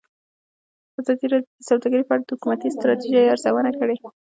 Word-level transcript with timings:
ازادي 0.99 1.25
راډیو 1.33 1.51
د 1.59 1.65
سوداګري 1.69 2.03
په 2.07 2.13
اړه 2.15 2.23
د 2.25 2.29
حکومتي 2.35 2.67
ستراتیژۍ 2.75 3.23
ارزونه 3.29 3.71
کړې. 3.79 3.95